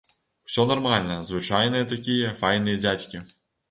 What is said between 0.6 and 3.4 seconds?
нармальна, звычайныя такія, файныя дзядзькі.